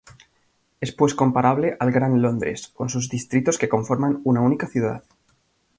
[0.79, 5.03] Es pues comparable al Gran Londres con sus distritos que conforman una única ciudad.